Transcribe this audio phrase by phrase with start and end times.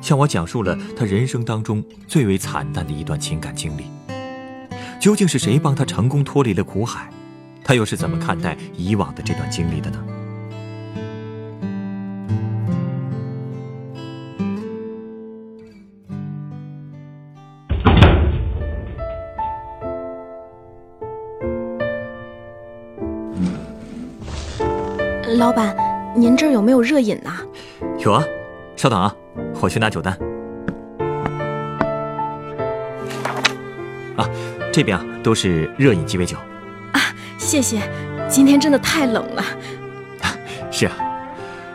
[0.00, 3.84] 向我讲述了他人生当中最为惨淡的一段情感经历。
[5.00, 7.08] 究竟是谁帮他成功脱离了苦海？
[7.62, 9.98] 他又是怎么看待以往的这段经历的呢？
[25.38, 25.74] 老板，
[26.16, 27.40] 您这儿有没有热饮呐？
[27.98, 28.22] 有啊，
[28.76, 29.14] 稍等啊，
[29.60, 30.12] 我去拿酒单。
[34.16, 34.28] 啊，
[34.72, 36.36] 这边啊都是热饮鸡尾酒。
[36.92, 37.00] 啊，
[37.38, 37.80] 谢谢。
[38.28, 39.44] 今天真的太冷了。
[40.70, 40.96] 是啊，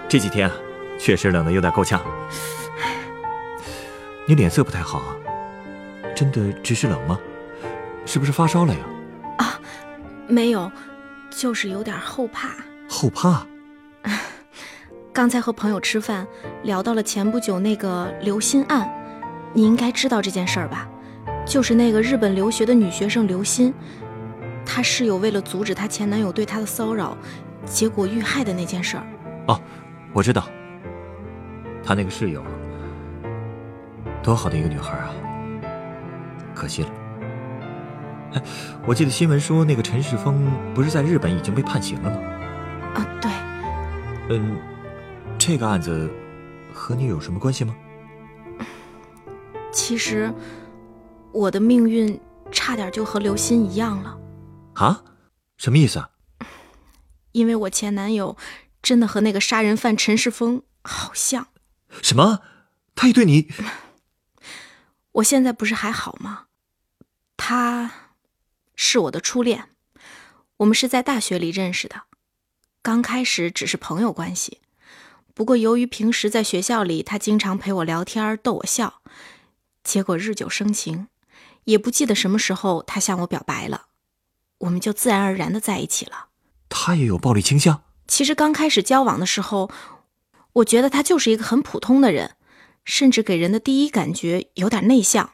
[0.08, 0.56] 这几天啊，
[0.98, 2.02] 确实冷的有点够呛。
[4.28, 5.16] 你脸色不太好啊，
[6.16, 7.20] 真的只是冷吗？
[8.06, 8.80] 是不是发烧了呀？
[9.38, 9.60] 啊，
[10.28, 10.72] 没有，
[11.30, 12.50] 就是有点后怕。
[12.88, 13.46] 后怕。
[15.16, 16.28] 刚才和朋友吃饭，
[16.64, 18.86] 聊到了前不久那个刘鑫案，
[19.54, 20.90] 你应该知道这件事儿吧？
[21.46, 23.74] 就是那个日本留学的女学生刘鑫，
[24.66, 27.18] 她室友为了阻止她前男友对她的骚扰，
[27.64, 29.04] 结果遇害的那件事儿。
[29.48, 29.58] 哦，
[30.12, 30.50] 我知道。
[31.82, 32.44] 她那个室友，
[34.22, 35.14] 多好的一个女孩啊，
[36.54, 36.90] 可惜了。
[38.34, 38.42] 哎，
[38.86, 42.18] 我记得新闻说那个陈世峰不是在日本已经被判刑了吗？
[42.96, 43.32] 啊，对。
[44.28, 44.58] 嗯，
[45.48, 46.10] 这个案子
[46.74, 47.78] 和你有什么关系吗？
[49.72, 50.34] 其实，
[51.32, 52.20] 我的命运
[52.52, 54.18] 差点就和刘鑫一样了。
[54.74, 55.04] 啊？
[55.58, 56.10] 什么意思啊？
[57.34, 58.36] 因为我前男友
[58.82, 61.50] 真的和那个杀人犯陈世峰好像。
[62.02, 62.40] 什么？
[62.96, 63.48] 他也对你？
[65.14, 66.46] 我现在不是还好吗？
[67.38, 67.92] 他
[68.76, 69.70] 是我的初恋，
[70.58, 72.02] 我们是在大学里认识的。
[72.82, 74.62] 刚开始只是朋友关系，
[75.36, 79.02] 不过由于平时在学校里他经常陪我聊天逗我笑，
[79.84, 81.08] 结果日久生情，
[81.66, 83.88] 也不记得什么时候他向我表白了，
[84.60, 86.28] 我们就自然而然的在一起了。
[86.70, 87.84] 他也有暴力倾向？
[88.08, 89.70] 其实刚开始交往的时候，
[90.54, 92.38] 我觉得他就是一个很普通的人，
[92.86, 95.32] 甚至给人的第一感觉有点内向。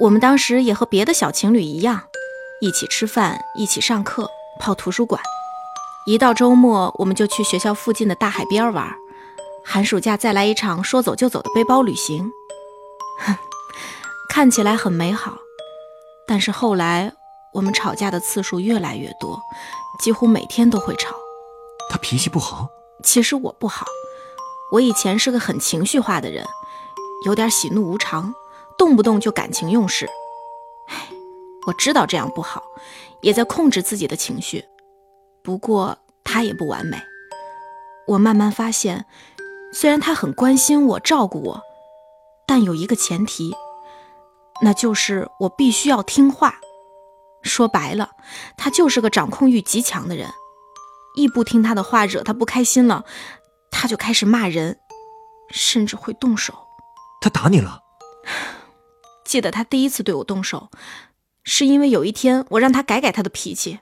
[0.00, 2.02] 我们当时也和别的小情侣一样，
[2.60, 4.28] 一起吃饭，一起上课，
[4.60, 5.22] 泡图书馆。
[6.10, 8.92] 一到周末，我们就去学校附近的大海边玩。
[9.64, 12.32] 寒暑假再来一场说走就走的背包旅行，
[13.20, 13.36] 哼，
[14.28, 15.38] 看起来很美好。
[16.26, 17.12] 但是后来，
[17.52, 19.40] 我们吵架的次数越来越多，
[20.00, 21.14] 几乎每天都会吵。
[21.88, 22.66] 他脾气不好？
[23.04, 23.86] 其实我不好。
[24.72, 26.44] 我以前是个很情绪化的人，
[27.24, 28.34] 有点喜怒无常，
[28.76, 30.10] 动不动就感情用事。
[30.88, 31.08] 唉，
[31.68, 32.64] 我知道这样不好，
[33.20, 34.64] 也在控制自己的情绪。
[35.42, 37.00] 不过他也不完美。
[38.06, 39.06] 我慢慢发现，
[39.72, 41.62] 虽然他很关心我、照顾我，
[42.46, 43.54] 但有一个前提，
[44.62, 46.60] 那就是我必须要听话。
[47.42, 48.10] 说白了，
[48.56, 50.28] 他就是个掌控欲极强的人。
[51.16, 53.04] 一不听他的话，惹他不开心了，
[53.70, 54.78] 他就开始骂人，
[55.50, 56.54] 甚至会动手。
[57.20, 57.80] 他打你了？
[59.24, 60.68] 记得他第一次对我动手，
[61.44, 63.80] 是因为有一天我让他改改他的脾气。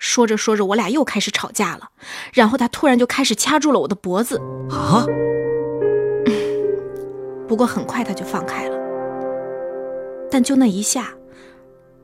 [0.00, 1.90] 说着说着，我俩又开始吵架了，
[2.32, 4.40] 然后他突然就开始掐住了我的脖子。
[4.70, 5.06] 啊！
[7.46, 8.76] 不过很快他就放开了，
[10.30, 11.12] 但就那一下，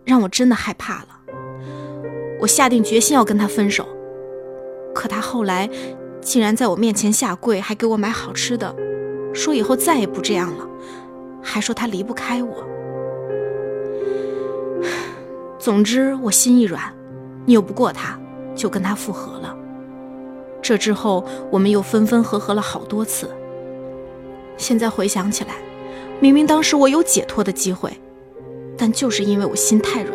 [0.04, 1.08] 让我真的害怕了。
[2.38, 3.88] 我下定决心要跟他分手，
[4.94, 5.68] 可他后来
[6.20, 8.76] 竟然在我面前下跪，还给我买好吃的，
[9.32, 10.68] 说以后再也不这样了，
[11.42, 12.62] 还说他离不开我。
[15.58, 16.94] 总之，我心一软。
[17.46, 18.18] 拗不过他，
[18.54, 19.56] 就跟他复合了。
[20.62, 23.30] 这之后，我们又分分合合了好多次。
[24.56, 25.50] 现在回想起来，
[26.18, 27.92] 明明当时我有解脱的机会，
[28.76, 30.12] 但就是因为我心太软，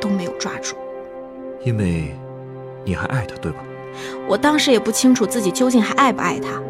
[0.00, 0.76] 都没有抓住。
[1.64, 2.14] 因为，
[2.84, 3.58] 你还爱他，对吧？
[4.28, 6.62] 我当时也不清楚自己究竟还爱不爱他，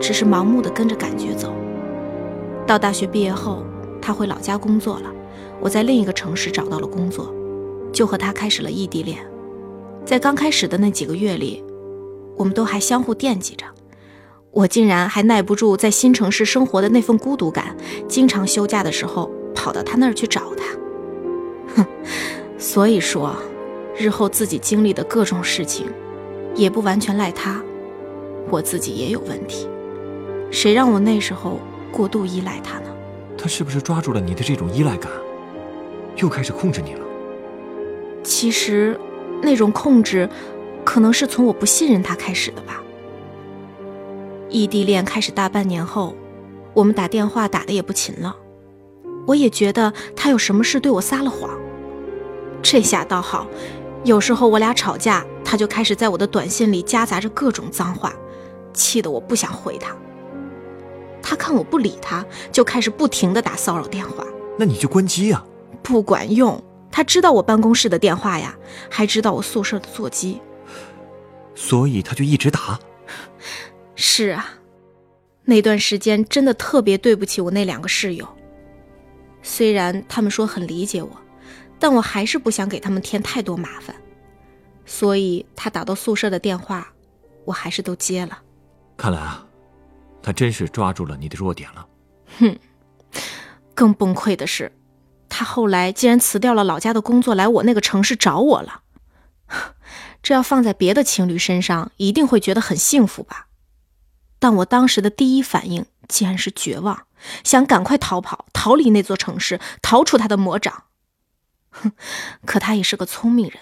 [0.00, 1.52] 只是盲目的跟着感觉走。
[2.66, 3.62] 到大学毕业后，
[4.00, 5.12] 他回老家工作了，
[5.60, 7.30] 我在另一个城市找到了工作。
[7.96, 9.26] 就和他开始了异地恋，
[10.04, 11.64] 在刚开始的那几个月里，
[12.36, 13.64] 我们都还相互惦记着。
[14.50, 17.74] 我竟然还耐不住在新城市生活的那份孤独感，
[18.06, 20.64] 经常休假的时候跑到他那儿去找他。
[21.74, 21.86] 哼，
[22.58, 23.34] 所以说，
[23.96, 25.86] 日后自己经历的各种事情，
[26.54, 27.62] 也不完全赖他，
[28.50, 29.66] 我自己也有问题。
[30.50, 31.58] 谁让我那时候
[31.90, 32.90] 过度依赖他呢？
[33.38, 35.10] 他是不是抓住了你的这种依赖感，
[36.16, 37.05] 又开始控制你了？
[38.26, 38.98] 其实，
[39.40, 40.28] 那种控制，
[40.84, 42.82] 可能是从我不信任他开始的吧。
[44.50, 46.12] 异地恋开始大半年后，
[46.74, 48.36] 我们打电话打的也不勤了。
[49.26, 51.50] 我也觉得他有什么事对我撒了谎。
[52.60, 53.46] 这下倒好，
[54.02, 58.12] 有时候我俩吵架，他就开始在我的短信里夹杂着各种脏话，
[58.72, 59.94] 气得我不想回他。
[61.22, 64.26] 他看我不理他，就开始不停的打骚扰电话。
[64.58, 65.44] 那你就关机呀。
[65.80, 66.60] 不管用，
[66.96, 68.56] 他知道我办公室的电话呀，
[68.90, 70.40] 还知道我宿舍的座机，
[71.54, 72.80] 所以他就一直打。
[73.96, 74.48] 是啊，
[75.44, 78.26] 那段时间真的特别对不起我那两个室友。
[79.42, 81.14] 虽然他们说很理解我，
[81.78, 83.94] 但我还是不想给他们添太多麻烦，
[84.86, 86.90] 所以他打到宿舍的电话，
[87.44, 88.38] 我还是都接了。
[88.96, 89.46] 看来啊，
[90.22, 91.86] 他真是抓住了你的弱点了。
[92.38, 92.58] 哼，
[93.74, 94.72] 更崩溃的是，
[95.38, 98.80] 他后来竟然辞掉了老家的工作，来我那个城市找我了。
[100.22, 103.48] 这要放在别的情侣身上，一定会觉得很幸福吧。
[104.38, 107.02] 但我当时的第一反应竟然是绝望，
[107.44, 110.84] 想赶快逃跑，逃离那座城市，逃出他的魔掌。
[111.70, 111.92] 哼，
[112.46, 113.58] 可他也是个聪明人，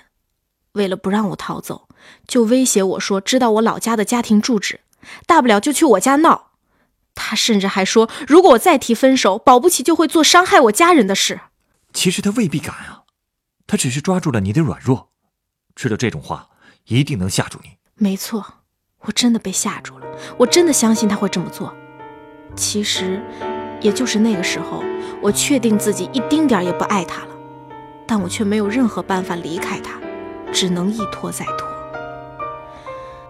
[0.75, 1.88] 为了不让我逃走，
[2.29, 4.79] 就威胁我说，知道我老家的家庭住址，
[5.26, 6.53] 大不了就去我家闹。
[7.17, 11.41] 他甚至还说，如果我再提分手，保不齐就会做伤害我家人的事。
[11.94, 13.05] 其实他未必敢啊，
[13.67, 15.11] 他只是抓住了你的软弱，
[15.75, 16.50] 知道这种话
[16.88, 17.79] 一定能吓住你。
[17.94, 18.44] 没错。
[19.06, 20.06] 我真的被吓住了，
[20.38, 21.75] 我真的相信他会这么做。
[22.56, 23.23] 其实，
[23.82, 24.82] 也就是那个时候，
[25.20, 27.29] 我确定自己一丁点也不爱他了，
[28.06, 30.00] 但我却没有任何办法离开他，
[30.55, 31.69] 只能一拖再拖。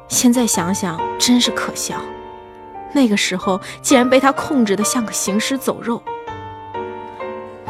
[0.07, 2.01] 现在想想，真是可笑。
[2.93, 6.01] 那个时候竟然被他控制的像个行尸走肉。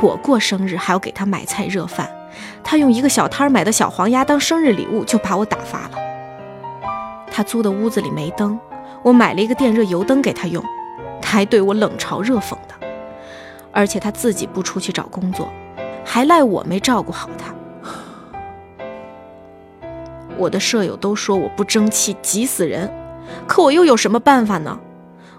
[0.00, 2.10] 我过生日还要给他买菜热饭，
[2.62, 5.98] 他用一个小摊买的小黄鸭当生日礼物，就把我打发了。
[7.30, 8.58] 他租的屋子里没灯，
[9.02, 10.62] 我买了一个电热油灯给他用，
[11.22, 12.86] 他还对我冷嘲热讽的，
[13.72, 15.48] 而且他自己不出去找工作，
[16.04, 17.54] 还赖我没照顾好他。
[20.36, 22.92] 我的舍友都说我不争气，急死人，
[23.46, 24.78] 可我又有什么办法呢？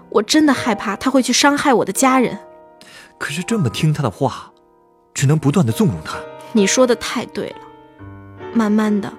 [0.08, 2.38] 我真的害怕他会去伤害我的家人。
[3.18, 4.50] 可是这么听他的话，
[5.14, 6.18] 只能不断的纵容他。
[6.52, 7.56] 你说的太对了，
[8.52, 9.12] 慢慢的，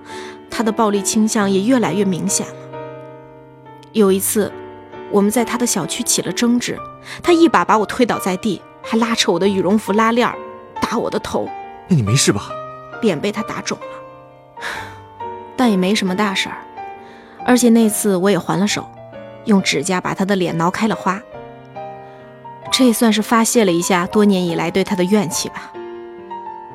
[0.49, 2.53] 他的暴力倾向也越来越明显了。
[3.93, 4.51] 有一次，
[5.11, 6.77] 我们在他的小区起了争执，
[7.23, 10.31] 他一把把我推倒在地，还拉扯我的羽绒服拉链，
[10.81, 11.49] 打我的头。
[11.87, 12.49] 那你没事吧？
[13.01, 14.63] 脸被他打肿了，
[15.55, 16.57] 但也没什么大事儿。
[17.45, 18.89] 而且那次我也还了手，
[19.45, 21.21] 用指甲把他的脸挠开了花。
[22.77, 25.73] 这也算是发泄了一下多年以来对他的怨气吧。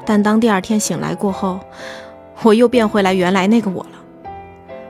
[0.05, 1.61] 但当第二天醒来过后，
[2.43, 3.91] 我又变回来原来那个我了。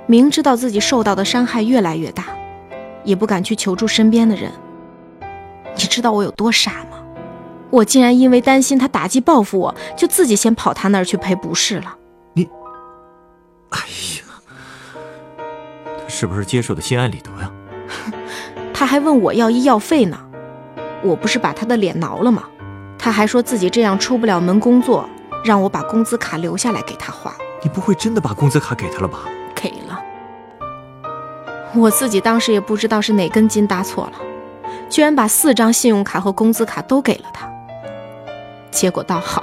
[0.07, 2.25] 明知道自己受到的伤害越来越大，
[3.05, 4.51] 也不敢去求助身边的人。
[5.77, 7.03] 你知道我有多傻吗？
[7.69, 11.95] 我竟然因为担心他打击报复我，就自己先跑他那儿去赔不是了。
[12.33, 12.49] 你，
[13.69, 13.81] 哎
[14.17, 15.45] 呀，
[15.85, 17.53] 他是不是接受的心安理得呀？
[18.73, 20.19] 他还问我要医药费呢。
[21.03, 22.45] 我不是把他的脸挠了吗？
[22.99, 25.09] 他还说自己这样出不了门工作，
[25.45, 27.35] 让我把工资卡留下来给他花。
[27.63, 29.21] 你不会真的把工资卡给他了吧？
[29.55, 30.01] 给了，
[31.75, 34.13] 我自己当时也不知道是哪根筋搭错了，
[34.89, 37.49] 居然把四张信用卡和工资卡都给了他。
[38.71, 39.43] 结果倒好，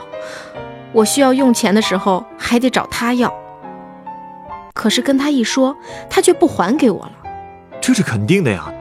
[0.92, 3.34] 我需要用钱的时候还得找他要，
[4.74, 5.76] 可是跟他一说，
[6.10, 7.12] 他却不还给我了。
[7.82, 8.72] 这是肯定的呀，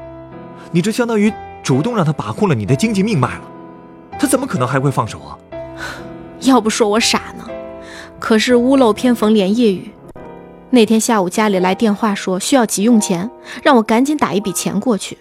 [0.71, 3.43] 你这相当于主动让他把控了你的经济命脉了，
[4.19, 5.39] 他怎么可能还会放手啊？
[6.41, 7.45] 要不说我傻呢，
[8.19, 9.91] 可是屋漏偏逢连夜雨。
[10.71, 13.31] 那天下午，家里来电话说需要急用钱，
[13.63, 15.19] 让我赶紧打一笔钱过去。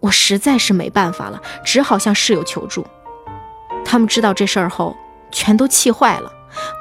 [0.00, 2.84] 我实在是没办法了，只好向室友求助。
[3.84, 4.96] 他们知道这事儿后，
[5.30, 6.32] 全都气坏了，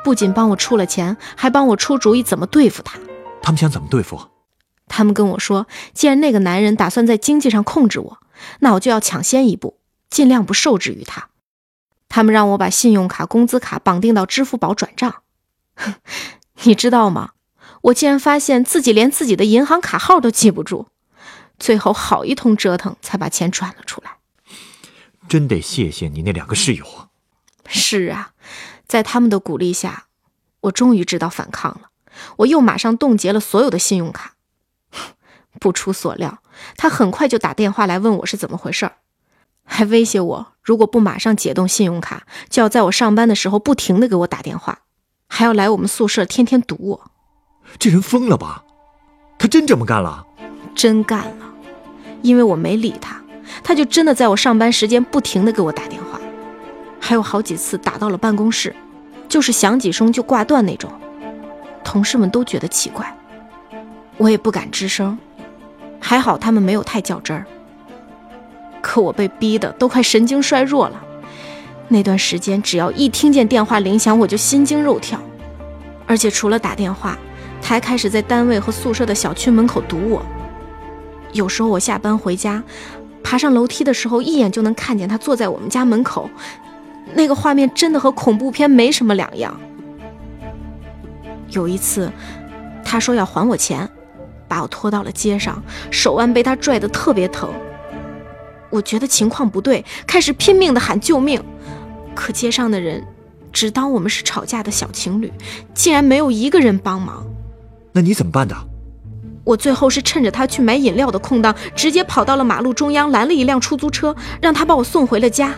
[0.03, 2.99] 不仅帮我出了钱，还帮我出主意怎么对付他。
[3.41, 4.19] 他们想怎么对付？
[4.87, 8.17] 他们跟我说，既然那个男人打算在经济上控制我，
[8.59, 9.79] 那我就要抢先一步，
[10.09, 11.29] 尽量不受制于他。
[12.09, 15.23] 他们让我把信用卡、工资卡绑定到支付宝转账。
[16.63, 17.31] 你知道吗？
[17.83, 20.87] 我竟然发现自己连自己的银行卡号都记不住，
[21.57, 24.17] 最后好一通折腾才把钱转了出来。
[25.27, 27.07] 真得谢谢你那两个室友啊！
[27.67, 28.33] 是啊，
[28.85, 30.07] 在他们的鼓励下，
[30.59, 31.89] 我终于知道反抗了。
[32.37, 34.35] 我又马上冻结了所有的信用卡。
[35.59, 36.39] 不出所料，
[36.77, 38.93] 他很快就打电话来问我是怎么回事儿，
[39.65, 44.79] 还威胁我如果不马上解冻信用卡，就要在我上班的时候不停的给我打电话，
[45.27, 47.11] 还要来我们宿舍天天堵我。
[47.77, 48.63] 这人疯了吧？
[49.37, 50.25] 他真这么干了？
[50.75, 51.53] 真干了，
[52.21, 53.21] 因为我没理他，
[53.63, 56.19] 他就真的在我上班时间不停的给我打电话，
[56.99, 58.75] 还有好几次打到了办公室，
[59.27, 60.91] 就是响几声就挂断那种。
[61.83, 63.15] 同事们都觉得奇怪，
[64.17, 65.17] 我也不敢吱声，
[66.01, 67.45] 还好他们没有太较真儿。
[68.81, 71.01] 可我被逼的都快神经衰弱了，
[71.87, 75.17] 那段时间只要一听见电话铃响，我就心惊肉跳，
[76.05, 77.17] 而且除了打电话。
[77.63, 80.25] 他还开始在单位和宿舍的小区门口堵我。
[81.31, 82.63] 有时候我下班回家，
[83.23, 86.27] 爬上楼梯的时候，一眼就能看见他坐在我们家门口，
[87.13, 89.55] 那个画面真的和恐怖片没什么两样。
[91.49, 92.11] 有一次，
[92.83, 93.87] 他说要还我钱，
[94.51, 97.49] 把我拖到了街上，手腕被他拽得特别疼。
[98.69, 101.41] 我觉得情况不对，开始拼命的喊救命，
[102.13, 103.01] 可街上的人
[103.53, 105.31] 只当我们是吵架的小情侣，
[105.73, 107.25] 竟然没有一个人帮忙。
[107.93, 108.53] 那你怎么办的？
[109.45, 115.55] 我最后是趁着他去买饮料的空档，直接跑到了马路中央，拦了一辆出租车，让他把我送回了家。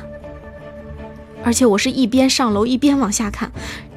[1.44, 3.52] 而且我是一边上楼一边往下看，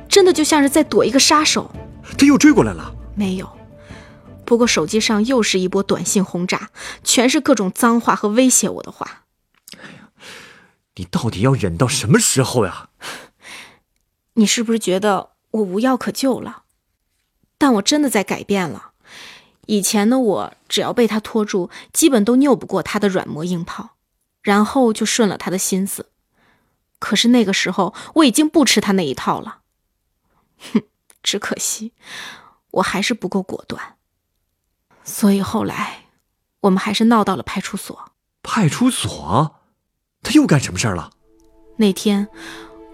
[0.08, 1.70] 真的就像是在躲一个杀手。
[2.16, 2.90] 他又追过来了？
[3.14, 3.46] 没有。
[4.46, 6.70] 不过手机上又是一波短信轰炸，
[7.04, 9.24] 全是各种脏话和威胁我的话。
[9.76, 10.08] 哎呀，
[10.94, 12.88] 你到底要忍到什么时候呀？
[14.34, 16.62] 你是不是觉得我无药可救了？
[17.58, 18.92] 但我真的在改变了。
[19.66, 23.96] 以前的我，只要被他拖住，基本都拗不过他的软磨硬泡，
[24.42, 26.10] 然后就顺了他的心思。
[26.98, 29.62] 可是那个时候，我已经不吃他那一套了。
[30.72, 30.82] 哼，
[31.22, 31.92] 只可惜
[32.70, 33.95] 我还是不够果断。
[35.06, 36.00] 所以后来，
[36.60, 38.10] 我们还是闹到了派出所。
[38.42, 39.54] 派出所？
[40.22, 41.10] 他又干什么事儿了？
[41.76, 42.28] 那天，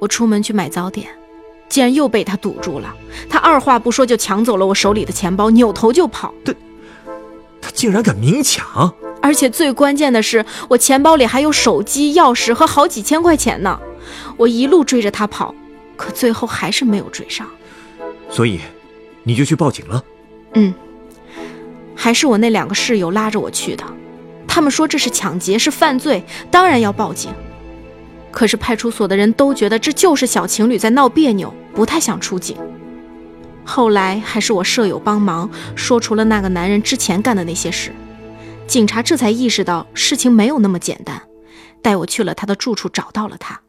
[0.00, 1.08] 我出门去买早点。
[1.68, 2.94] 竟然又被他堵住了！
[3.30, 6.34] 他二话不说就抢走了我手里的钱包，扭头就跑。
[6.44, 6.54] 他，
[7.62, 8.94] 他竟然敢明抢！
[9.22, 13.80] 而且最关键的是，我钱包里还有手机、钥匙和好几千块钱呢。
[14.36, 15.54] 我一路追着他跑，
[15.96, 17.48] 可最后还是没有追上。
[18.28, 18.60] 所以，
[19.22, 20.04] 你就去报警了？
[20.52, 20.74] 嗯，
[22.02, 23.84] 还是我那两个室友拉着我去的。
[24.48, 27.32] 他们说这是抢劫，是犯罪，当然要报警。
[28.32, 32.56] 可是派出所的人都觉得这就是小情侣在闹别扭，不太想出警。
[33.64, 37.92] 后来还是我舍友帮忙说出了那个男人之前干的那些事，
[38.66, 41.22] 警察这才意识到事情没有那么简单，
[41.80, 43.60] 带我去了他的住处，找到了他。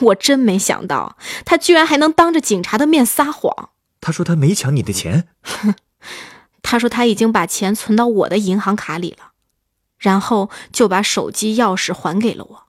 [0.00, 1.16] 我真没想到
[1.46, 3.70] 他居然还能当着警察的面撒谎。
[3.98, 5.74] 他说他没抢你的钱，哼，
[6.62, 9.32] 他说他已经把钱存到我的银行卡里了，
[9.98, 12.66] 然后就把手机、钥匙还给了我。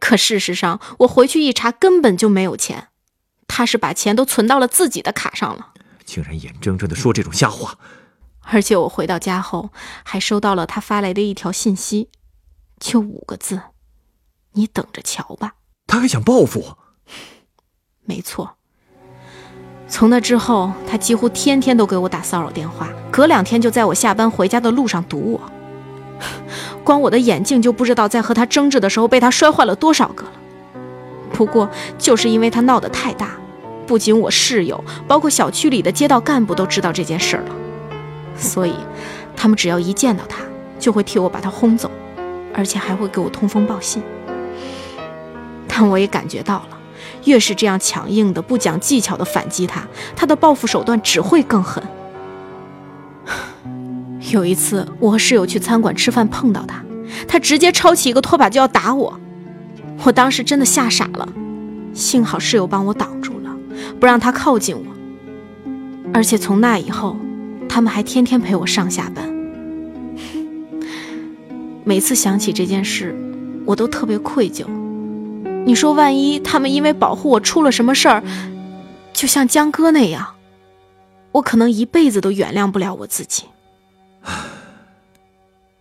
[0.00, 2.88] 可事实上，我回去一查，根本就没有钱。
[3.46, 5.72] 他是把钱都存到了自己的卡上了，
[6.04, 7.78] 竟然眼睁睁的说这种瞎话。
[8.42, 9.70] 而且我回到家后，
[10.04, 12.10] 还收到了他发来的一条信息，
[12.78, 13.62] 就五个字
[14.52, 15.54] ：“你等着瞧吧。”
[15.88, 16.78] 他还想报复我？
[18.02, 18.57] 没错。
[19.88, 25.40] 从那之后，他几乎天天都给我打骚扰电话，隔两天就在我下班回家的路上堵我。
[26.84, 30.32] 光我的眼镜就不知道在和他争执的时候被他摔坏了多少个了。
[31.32, 33.30] 不过就是因为他闹得太大，
[33.86, 37.54] 不仅我室友，包括小区里的街道干部都知道这件事了，
[38.36, 38.74] 所以
[39.36, 40.42] 他们只要一见到他，
[40.78, 41.90] 就会替我把他轰走，
[42.54, 44.02] 而且还会给我通风报信。
[45.66, 46.77] 但我也感觉到了，
[47.28, 51.82] 越是这样强硬的、不讲技巧的反击他，他的报复手段只会更狠。
[54.32, 56.82] 有一次，我和室友去餐馆吃饭，碰到他，
[57.28, 59.20] 他直接抄起一个拖把就要打我。
[60.04, 61.28] 我当时真的吓傻了，
[61.92, 63.54] 幸好室友帮我挡住了，
[64.00, 64.82] 不让他靠近我。
[66.14, 67.16] 而且从那以后，
[67.68, 69.28] 他们还天天陪我上下班。
[71.84, 73.14] 每次想起这件事，
[73.66, 74.64] 我都特别愧疚。
[75.66, 78.22] 你说，万一他们因为保护我出了什么事儿，
[79.12, 80.36] 就像江哥那样，
[81.32, 83.44] 我可能一辈子都原谅不了我自己。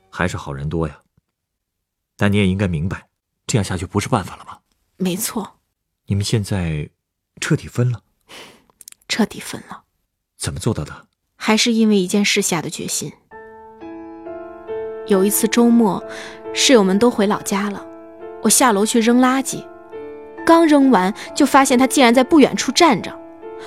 [0.10, 1.00] 还是好人多呀，
[2.15, 3.07] 但你也应该明白，
[3.46, 4.60] 这样下去不是办法了吧？
[4.98, 5.60] 没错。
[6.07, 6.89] 你们现在
[7.39, 8.01] 彻底分了？
[9.07, 9.84] 彻底分了。
[10.38, 11.07] 怎么做到的？
[11.36, 13.12] 还是因为一件事下的决心。
[15.07, 16.03] 有一次周末，
[16.53, 17.86] 室友们都回老家了，
[18.48, 19.62] 我下楼去扔垃圾，
[20.46, 23.13] 刚扔完就发现他竟然在不远处站着，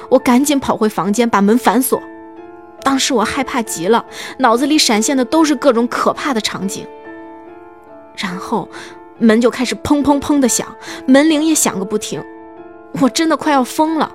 [0.09, 2.03] 我赶紧跑回房间把门反锁。
[2.83, 4.07] 当时我害怕极了，
[4.39, 6.87] 脑子里闪现的都是各种可怕的场景。
[8.17, 8.67] 然后
[9.19, 10.67] 门就开始砰砰砰的响，
[11.07, 12.25] 门铃也响个不停，
[13.03, 14.11] 我真的快要疯了。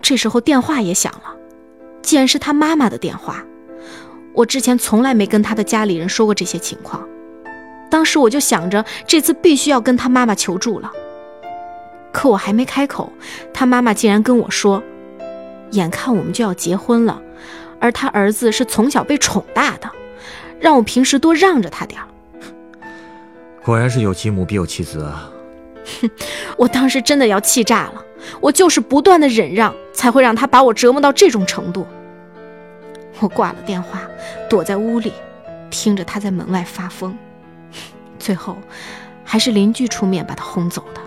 [0.00, 1.34] 这时候电话也响了，
[2.00, 3.44] 竟然是他妈妈的电话。
[4.34, 7.04] 我之前从来没跟他的家里人说过这些情况，
[7.92, 10.90] 当时我就想着这次必须要跟他妈妈求助了。
[12.10, 13.12] 可我还没开口，
[13.52, 14.82] 他妈妈竟然跟我说
[15.72, 17.20] ：“眼看我们就要结婚了，
[17.78, 19.90] 而他儿子是从小被宠大的，
[20.58, 22.08] 让我平时多让着他点儿。”
[23.62, 25.30] 果然是有其母必有其子啊！
[26.00, 26.10] 哼，
[26.56, 28.02] 我当时真的要气炸了，
[28.40, 31.86] 我就是不断的忍让，才会让他把我折磨到这种程度。
[33.20, 34.00] 我挂了电话，
[34.48, 35.12] 躲在屋里，
[35.70, 37.16] 听着他在门外发疯，
[38.22, 38.56] 最后
[39.24, 41.00] 还是邻居出面把他轰走的。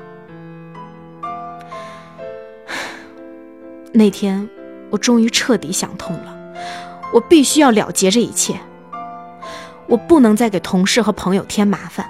[3.93, 4.49] 那天，
[4.89, 6.37] 我终于彻底想通了，
[7.13, 8.59] 我必须要了结这一切，
[9.87, 12.05] 我不能再给同事和朋友添麻烦。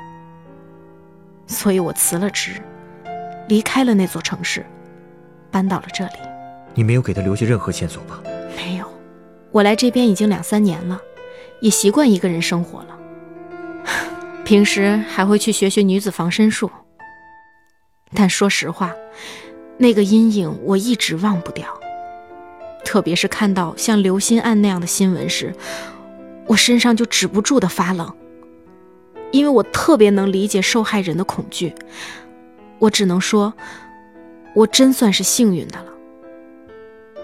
[1.46, 2.60] 所以我辞了职，
[3.48, 4.66] 离开了那座城市，
[5.52, 6.14] 搬到了这里。
[6.74, 8.20] 你没有给他留下任何线索吧？
[8.58, 8.88] 没有，
[9.52, 11.00] 我来这边已经两三年了，
[11.60, 12.88] 也习惯一个人生活了。
[14.46, 16.70] 平时还会去学学女子防身术。
[18.14, 18.94] 但说实话，
[19.80, 21.68] 那个阴影我一直忘不掉。
[22.86, 25.54] 特别是看到像刘心案那样的新闻时，
[26.46, 28.16] 我身上就止不住的发冷。
[29.32, 31.74] 因为我特别能理解受害人的恐惧，
[32.78, 33.52] 我只能说，
[34.54, 35.92] 我真算是幸运的了。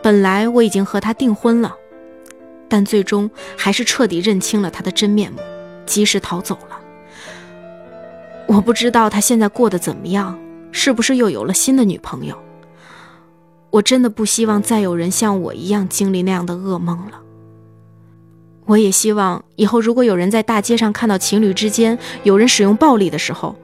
[0.01, 1.75] 本来我已经和他订婚了，
[2.67, 5.39] 但最终还是彻底认清了他的真面目，
[5.85, 6.80] 及时逃走了。
[8.53, 10.37] 我不知道他现在过得怎么样，
[10.73, 12.37] 是不是又有了新的女朋友？
[13.69, 17.21] 我真的不希望再有人像我一样经历那样的噩梦了。
[18.65, 23.55] 我也希望以后，如果有人在大街上看到情侣之间有人使用暴力的时候，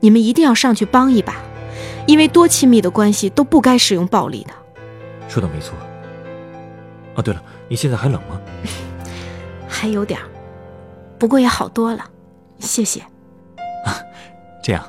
[0.00, 1.36] 你们一定要上去帮一把，
[2.08, 4.52] 因为多亲密的关系都不该使用暴力的。
[5.28, 5.76] 说的没错。
[7.14, 8.40] 哦，对了，你现在还冷吗？
[9.68, 10.18] 还有点
[11.16, 12.04] 不过也好多了，
[12.58, 13.00] 谢谢。
[14.62, 14.82] 啊，这样，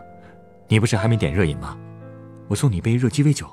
[0.67, 1.75] 你不是还没点热饮吗？
[2.47, 3.47] 我送你一杯热鸡尾酒。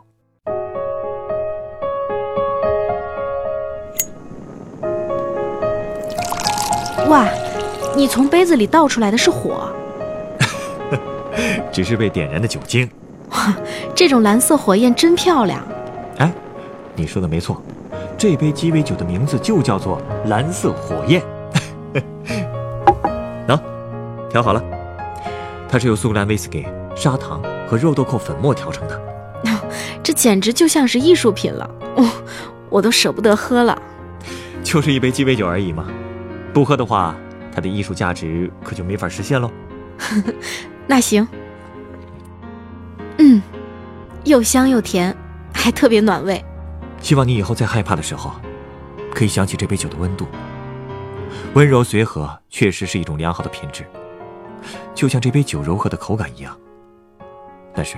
[7.08, 7.26] 哇，
[7.96, 9.72] 你从杯子里倒出来的是火？
[11.72, 12.88] 只是被点燃的酒精。
[13.30, 13.56] 哇，
[13.96, 15.66] 这种蓝色火焰真漂亮。
[16.18, 16.30] 哎，
[16.94, 17.60] 你说的没错，
[18.18, 21.22] 这杯鸡尾酒的名字就叫做蓝色火焰。
[23.48, 23.58] 喏，
[24.28, 24.62] 调好了，
[25.70, 29.00] 它是由苏格兰威士忌、砂糖和肉豆蔻粉末调成的。
[30.02, 32.10] 这简直就像是艺术品了，我
[32.68, 33.80] 我都舍不得喝了。
[34.64, 35.86] 就是一杯鸡尾酒而已嘛。
[36.52, 37.14] 不喝的话，
[37.54, 39.48] 它的艺术价值可就没法实现喽。
[40.88, 41.26] 那行，
[43.18, 43.40] 嗯，
[44.24, 45.16] 又香又甜，
[45.54, 46.44] 还特别暖胃。
[47.00, 48.32] 希望你以后在害怕的时候，
[49.14, 50.26] 可以想起这杯酒的温度。
[51.54, 53.84] 温柔随和确实是一种良好的品质，
[54.94, 56.56] 就像这杯酒柔和的口感一样。
[57.72, 57.96] 但是，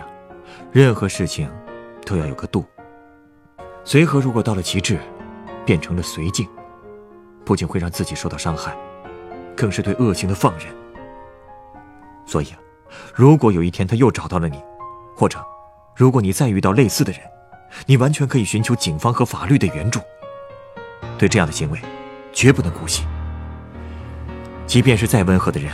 [0.71, 1.51] 任何事情
[2.05, 2.65] 都要有个度。
[3.85, 4.99] 随和如果到了极致，
[5.65, 6.49] 变成了随境。
[7.45, 8.77] 不仅会让自己受到伤害，
[9.57, 10.69] 更是对恶行的放任。
[12.25, 12.59] 所以啊，
[13.13, 14.63] 如果有一天他又找到了你，
[15.17, 15.45] 或者
[15.97, 17.21] 如果你再遇到类似的人，
[17.87, 19.99] 你完全可以寻求警方和法律的援助。
[21.19, 21.81] 对这样的行为，
[22.33, 23.05] 绝不能姑息。
[24.67, 25.73] 即便是再温和的人，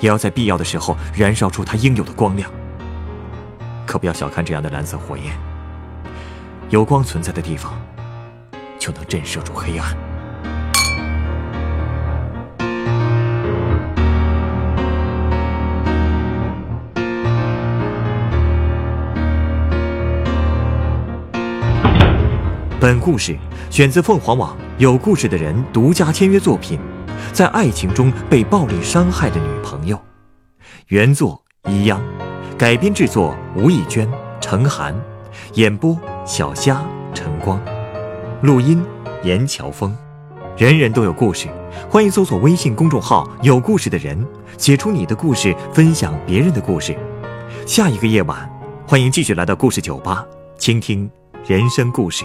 [0.00, 2.50] 也要在必要的时候燃烧出它应有的光亮。
[3.86, 5.26] 可不要小看这样的蓝色火焰，
[6.68, 7.72] 有光存在的地方，
[8.78, 9.96] 就能震慑住黑暗。
[22.80, 23.36] 本故事
[23.68, 26.80] 选自凤凰网有故事的人独家签约作品，
[27.32, 29.98] 在爱情中被暴力伤害的女朋友，
[30.88, 32.00] 原作一央，
[32.58, 34.08] 改编制作吴艺娟、
[34.40, 34.94] 程涵，
[35.54, 37.60] 演播小虾、晨光，
[38.42, 38.84] 录音
[39.22, 39.96] 严乔峰。
[40.56, 41.48] 人人都有故事，
[41.88, 44.26] 欢迎搜索微信公众号“有故事的人”，
[44.58, 46.94] 写出你的故事，分享别人的故事。
[47.64, 48.50] 下一个夜晚，
[48.86, 50.26] 欢迎继续来到故事酒吧，
[50.58, 51.10] 倾听
[51.46, 52.24] 人生故事。